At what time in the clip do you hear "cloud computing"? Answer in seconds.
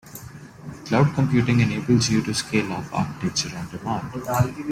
0.85-1.59